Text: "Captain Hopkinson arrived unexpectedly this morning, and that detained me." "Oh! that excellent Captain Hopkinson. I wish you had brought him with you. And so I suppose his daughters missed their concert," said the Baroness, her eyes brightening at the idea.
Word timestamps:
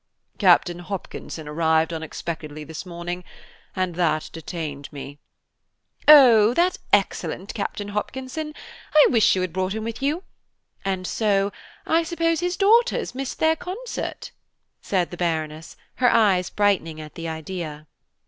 "Captain 0.39 0.79
Hopkinson 0.79 1.47
arrived 1.47 1.93
unexpectedly 1.93 2.63
this 2.63 2.87
morning, 2.87 3.23
and 3.75 3.93
that 3.93 4.31
detained 4.33 4.91
me." 4.91 5.19
"Oh! 6.07 6.55
that 6.55 6.79
excellent 6.91 7.53
Captain 7.53 7.89
Hopkinson. 7.89 8.55
I 8.95 9.07
wish 9.11 9.35
you 9.35 9.41
had 9.41 9.53
brought 9.53 9.75
him 9.75 9.83
with 9.83 10.01
you. 10.01 10.23
And 10.83 11.05
so 11.05 11.51
I 11.85 12.01
suppose 12.01 12.39
his 12.39 12.57
daughters 12.57 13.13
missed 13.13 13.37
their 13.37 13.55
concert," 13.55 14.31
said 14.81 15.11
the 15.11 15.17
Baroness, 15.17 15.77
her 15.97 16.09
eyes 16.09 16.49
brightening 16.49 16.99
at 16.99 17.13
the 17.13 17.29
idea. 17.29 17.85